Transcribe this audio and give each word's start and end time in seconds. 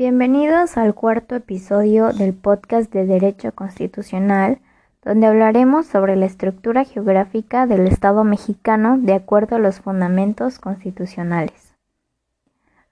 Bienvenidos 0.00 0.78
al 0.78 0.94
cuarto 0.94 1.34
episodio 1.34 2.14
del 2.14 2.32
podcast 2.32 2.90
de 2.90 3.04
Derecho 3.04 3.52
Constitucional, 3.52 4.58
donde 5.04 5.26
hablaremos 5.26 5.84
sobre 5.84 6.16
la 6.16 6.24
estructura 6.24 6.84
geográfica 6.84 7.66
del 7.66 7.86
Estado 7.86 8.24
mexicano 8.24 8.96
de 8.96 9.12
acuerdo 9.12 9.56
a 9.56 9.58
los 9.58 9.80
fundamentos 9.80 10.58
constitucionales. 10.58 11.76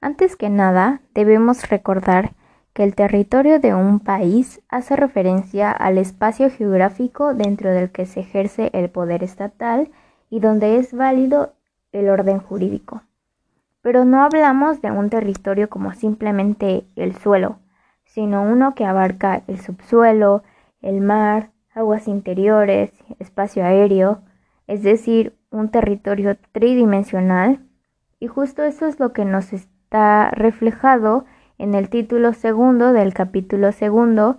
Antes 0.02 0.36
que 0.36 0.50
nada, 0.50 1.00
debemos 1.14 1.70
recordar 1.70 2.32
que 2.74 2.84
el 2.84 2.94
territorio 2.94 3.58
de 3.58 3.74
un 3.74 4.00
país 4.00 4.60
hace 4.68 4.94
referencia 4.94 5.70
al 5.72 5.96
espacio 5.96 6.50
geográfico 6.50 7.32
dentro 7.32 7.70
del 7.70 7.90
que 7.90 8.04
se 8.04 8.20
ejerce 8.20 8.68
el 8.74 8.90
poder 8.90 9.24
estatal 9.24 9.90
y 10.28 10.40
donde 10.40 10.76
es 10.76 10.92
válido 10.92 11.54
el 11.90 12.10
orden 12.10 12.38
jurídico. 12.38 13.00
Pero 13.82 14.04
no 14.04 14.22
hablamos 14.22 14.80
de 14.82 14.90
un 14.90 15.10
territorio 15.10 15.68
como 15.68 15.92
simplemente 15.92 16.84
el 16.96 17.16
suelo, 17.16 17.58
sino 18.04 18.42
uno 18.42 18.74
que 18.74 18.84
abarca 18.84 19.42
el 19.46 19.60
subsuelo, 19.60 20.42
el 20.80 21.00
mar, 21.00 21.50
aguas 21.74 22.08
interiores, 22.08 22.92
espacio 23.18 23.64
aéreo, 23.64 24.22
es 24.66 24.82
decir, 24.82 25.36
un 25.50 25.70
territorio 25.70 26.36
tridimensional. 26.52 27.60
Y 28.20 28.26
justo 28.26 28.64
eso 28.64 28.86
es 28.86 28.98
lo 28.98 29.12
que 29.12 29.24
nos 29.24 29.52
está 29.52 30.30
reflejado 30.32 31.24
en 31.56 31.74
el 31.74 31.88
título 31.88 32.32
segundo 32.32 32.92
del 32.92 33.14
capítulo 33.14 33.72
segundo 33.72 34.38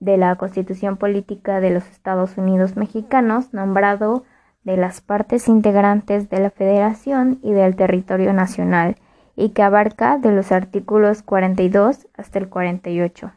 de 0.00 0.16
la 0.16 0.36
Constitución 0.36 0.96
Política 0.96 1.60
de 1.60 1.70
los 1.70 1.88
Estados 1.88 2.36
Unidos 2.36 2.76
Mexicanos, 2.76 3.54
nombrado 3.54 4.24
de 4.64 4.76
las 4.76 5.00
partes 5.00 5.48
integrantes 5.48 6.28
de 6.30 6.40
la 6.40 6.50
Federación 6.50 7.38
y 7.42 7.52
del 7.52 7.76
territorio 7.76 8.32
nacional, 8.32 8.96
y 9.36 9.50
que 9.50 9.62
abarca 9.62 10.18
de 10.18 10.32
los 10.32 10.52
artículos 10.52 11.22
42 11.22 12.08
hasta 12.16 12.38
el 12.38 12.48
48. 12.48 13.32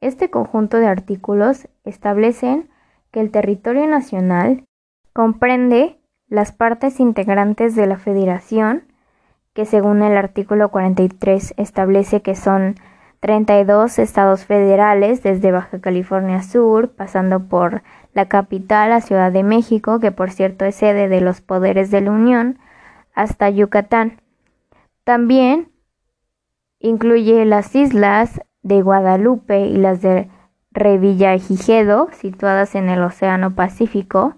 Este 0.00 0.30
conjunto 0.30 0.78
de 0.78 0.86
artículos 0.86 1.68
establecen 1.84 2.70
que 3.10 3.20
el 3.20 3.30
territorio 3.30 3.86
nacional 3.86 4.64
comprende 5.12 6.00
las 6.28 6.52
partes 6.52 7.00
integrantes 7.00 7.74
de 7.74 7.86
la 7.86 7.98
Federación, 7.98 8.84
que 9.52 9.64
según 9.64 10.02
el 10.02 10.16
artículo 10.16 10.70
43 10.70 11.54
establece 11.56 12.22
que 12.22 12.36
son 12.36 12.76
32 13.20 13.98
estados 13.98 14.46
federales 14.46 15.22
desde 15.22 15.52
Baja 15.52 15.80
California 15.80 16.42
Sur, 16.42 16.90
pasando 16.90 17.40
por 17.48 17.82
la 18.14 18.26
capital, 18.26 18.90
la 18.90 19.02
Ciudad 19.02 19.30
de 19.30 19.42
México, 19.42 20.00
que 20.00 20.10
por 20.10 20.30
cierto 20.30 20.64
es 20.64 20.74
sede 20.74 21.08
de 21.08 21.20
los 21.20 21.40
poderes 21.40 21.90
de 21.90 22.00
la 22.00 22.10
Unión, 22.10 22.58
hasta 23.14 23.50
Yucatán. 23.50 24.20
También 25.04 25.70
incluye 26.78 27.44
las 27.44 27.74
islas 27.74 28.40
de 28.62 28.80
Guadalupe 28.82 29.66
y 29.66 29.76
las 29.76 30.00
de 30.00 30.28
Revillagigedo, 30.72 32.08
situadas 32.12 32.74
en 32.74 32.88
el 32.88 33.02
Océano 33.02 33.54
Pacífico, 33.54 34.34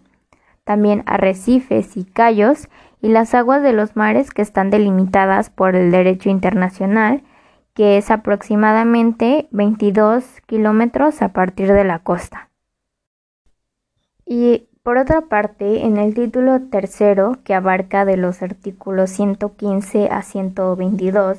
también 0.65 1.03
arrecifes 1.07 1.97
y 1.97 2.05
cayos, 2.05 2.69
y 3.01 3.09
las 3.09 3.35
aguas 3.35 3.63
de 3.63 3.73
los 3.73 3.97
mares 3.97 4.31
que 4.31 4.43
están 4.43 4.71
delimitadas 4.71 5.51
por 5.51 5.77
el 5.77 5.91
derecho 5.91 6.31
internacional, 6.31 7.23
que 7.75 7.97
es 7.97 8.11
aproximadamente 8.11 9.49
22 9.51 10.25
kilómetros 10.47 11.23
a 11.23 11.33
partir 11.33 11.73
de 11.73 11.85
la 11.85 12.01
costa. 12.01 12.51
Y 14.27 14.69
por 14.83 14.99
otra 14.99 15.23
parte, 15.23 15.85
en 15.85 15.97
el 15.97 16.15
título 16.15 16.61
tercero, 16.63 17.39
que 17.45 17.55
abarca 17.55 18.05
de 18.05 18.17
los 18.17 18.43
artículos 18.43 19.11
115 19.11 20.09
a 20.11 20.23
122 20.23 21.39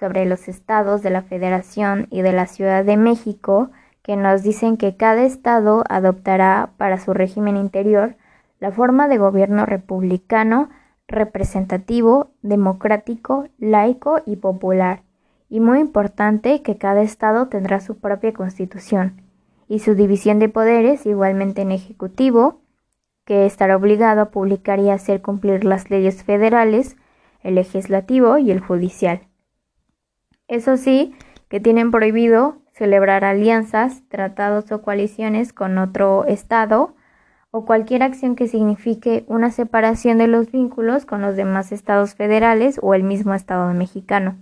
sobre 0.00 0.24
los 0.24 0.48
estados 0.48 1.02
de 1.02 1.10
la 1.10 1.22
Federación 1.22 2.06
y 2.10 2.22
de 2.22 2.32
la 2.32 2.46
Ciudad 2.46 2.84
de 2.84 2.96
México, 2.96 3.70
que 4.02 4.16
nos 4.16 4.42
dicen 4.42 4.78
que 4.78 4.96
cada 4.96 5.22
estado 5.24 5.84
adoptará 5.88 6.70
para 6.78 6.98
su 6.98 7.12
régimen 7.12 7.56
interior 7.56 8.16
la 8.58 8.72
forma 8.72 9.06
de 9.06 9.18
gobierno 9.18 9.66
republicano, 9.66 10.70
representativo, 11.06 12.30
democrático, 12.42 13.48
laico 13.58 14.20
y 14.24 14.36
popular, 14.36 15.02
y 15.48 15.60
muy 15.60 15.80
importante 15.80 16.62
que 16.62 16.76
cada 16.76 17.02
estado 17.02 17.48
tendrá 17.48 17.80
su 17.80 17.98
propia 17.98 18.32
constitución 18.32 19.22
y 19.68 19.80
su 19.80 19.94
división 19.94 20.38
de 20.38 20.48
poderes 20.48 21.06
igualmente 21.06 21.62
en 21.62 21.72
ejecutivo, 21.72 22.62
que 23.24 23.44
estará 23.44 23.76
obligado 23.76 24.22
a 24.22 24.30
publicar 24.30 24.78
y 24.80 24.90
hacer 24.90 25.20
cumplir 25.20 25.64
las 25.64 25.90
leyes 25.90 26.24
federales, 26.24 26.96
el 27.42 27.56
legislativo 27.56 28.38
y 28.38 28.50
el 28.50 28.60
judicial. 28.60 29.20
Eso 30.48 30.76
sí, 30.78 31.14
que 31.48 31.60
tienen 31.60 31.90
prohibido 31.90 32.62
celebrar 32.72 33.24
alianzas, 33.24 34.02
tratados 34.08 34.70
o 34.72 34.82
coaliciones 34.82 35.52
con 35.52 35.76
otro 35.78 36.24
Estado 36.26 36.94
o 37.50 37.64
cualquier 37.64 38.02
acción 38.02 38.36
que 38.36 38.46
signifique 38.46 39.24
una 39.26 39.50
separación 39.50 40.18
de 40.18 40.28
los 40.28 40.50
vínculos 40.50 41.04
con 41.04 41.20
los 41.20 41.36
demás 41.36 41.72
estados 41.72 42.14
federales 42.14 42.78
o 42.82 42.94
el 42.94 43.02
mismo 43.02 43.34
Estado 43.34 43.72
mexicano. 43.74 44.36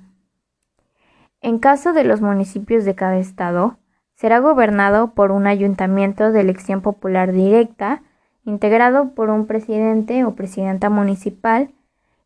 En 1.41 1.59
caso 1.59 1.93
de 1.93 2.05
los 2.05 2.21
municipios 2.21 2.85
de 2.85 2.95
cada 2.95 3.19
estado, 3.19 3.79
será 4.15 4.39
gobernado 4.39 5.15
por 5.15 5.31
un 5.31 5.47
ayuntamiento 5.47 6.33
de 6.33 6.41
elección 6.41 6.81
popular 6.81 7.33
directa, 7.33 8.03
integrado 8.45 9.15
por 9.15 9.31
un 9.31 9.47
presidente 9.47 10.25
o 10.25 10.35
presidenta 10.35 10.89
municipal, 10.91 11.71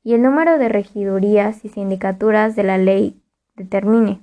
y 0.03 0.15
el 0.15 0.23
número 0.23 0.59
de 0.59 0.69
regidurías 0.69 1.65
y 1.65 1.69
sindicaturas 1.69 2.57
de 2.57 2.63
la 2.63 2.79
ley 2.79 3.21
determine. 3.57 4.21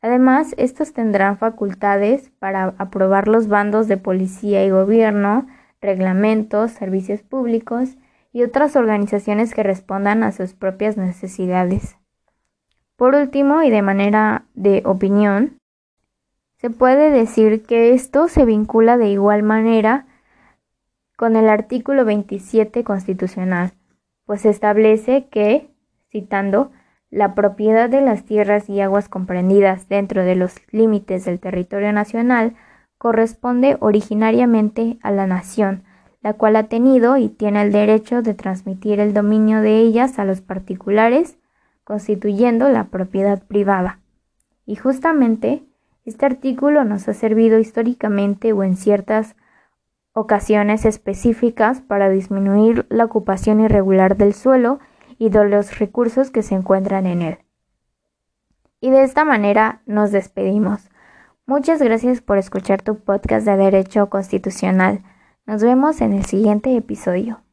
Además, 0.00 0.54
estos 0.56 0.92
tendrán 0.92 1.38
facultades 1.38 2.30
para 2.38 2.74
aprobar 2.78 3.26
los 3.26 3.48
bandos 3.48 3.88
de 3.88 3.96
policía 3.96 4.64
y 4.64 4.70
gobierno, 4.70 5.48
reglamentos, 5.80 6.70
servicios 6.70 7.22
públicos 7.22 7.96
y 8.32 8.42
otras 8.42 8.76
organizaciones 8.76 9.54
que 9.54 9.64
respondan 9.64 10.22
a 10.22 10.30
sus 10.30 10.54
propias 10.54 10.96
necesidades. 10.96 11.97
Por 12.98 13.14
último, 13.14 13.62
y 13.62 13.70
de 13.70 13.80
manera 13.80 14.42
de 14.54 14.82
opinión, 14.84 15.60
se 16.56 16.68
puede 16.68 17.10
decir 17.10 17.62
que 17.64 17.94
esto 17.94 18.26
se 18.26 18.44
vincula 18.44 18.96
de 18.96 19.08
igual 19.08 19.44
manera 19.44 20.06
con 21.16 21.36
el 21.36 21.48
artículo 21.48 22.04
27 22.04 22.82
constitucional, 22.82 23.70
pues 24.26 24.44
establece 24.44 25.28
que, 25.28 25.70
citando, 26.10 26.72
la 27.08 27.36
propiedad 27.36 27.88
de 27.88 28.00
las 28.00 28.24
tierras 28.24 28.68
y 28.68 28.80
aguas 28.80 29.08
comprendidas 29.08 29.88
dentro 29.88 30.24
de 30.24 30.34
los 30.34 30.56
límites 30.72 31.24
del 31.24 31.38
territorio 31.38 31.92
nacional 31.92 32.56
corresponde 32.98 33.76
originariamente 33.78 34.98
a 35.02 35.12
la 35.12 35.28
nación, 35.28 35.84
la 36.20 36.32
cual 36.32 36.56
ha 36.56 36.64
tenido 36.64 37.16
y 37.16 37.28
tiene 37.28 37.62
el 37.62 37.70
derecho 37.70 38.22
de 38.22 38.34
transmitir 38.34 38.98
el 38.98 39.14
dominio 39.14 39.60
de 39.60 39.78
ellas 39.78 40.18
a 40.18 40.24
los 40.24 40.40
particulares, 40.40 41.38
constituyendo 41.88 42.68
la 42.68 42.88
propiedad 42.88 43.42
privada. 43.42 43.98
Y 44.66 44.76
justamente 44.76 45.64
este 46.04 46.26
artículo 46.26 46.84
nos 46.84 47.08
ha 47.08 47.14
servido 47.14 47.58
históricamente 47.58 48.52
o 48.52 48.62
en 48.62 48.76
ciertas 48.76 49.36
ocasiones 50.12 50.84
específicas 50.84 51.80
para 51.80 52.10
disminuir 52.10 52.84
la 52.90 53.06
ocupación 53.06 53.60
irregular 53.60 54.18
del 54.18 54.34
suelo 54.34 54.80
y 55.18 55.30
de 55.30 55.48
los 55.48 55.78
recursos 55.78 56.30
que 56.30 56.42
se 56.42 56.56
encuentran 56.56 57.06
en 57.06 57.22
él. 57.22 57.38
Y 58.82 58.90
de 58.90 59.02
esta 59.02 59.24
manera 59.24 59.80
nos 59.86 60.12
despedimos. 60.12 60.90
Muchas 61.46 61.80
gracias 61.80 62.20
por 62.20 62.36
escuchar 62.36 62.82
tu 62.82 62.98
podcast 62.98 63.46
de 63.46 63.56
Derecho 63.56 64.10
Constitucional. 64.10 65.04
Nos 65.46 65.62
vemos 65.62 66.02
en 66.02 66.12
el 66.12 66.26
siguiente 66.26 66.76
episodio. 66.76 67.47